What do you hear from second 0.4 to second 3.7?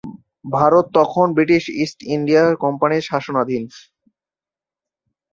ভারত তখন British East India কোম্পানির শাসনাধীন।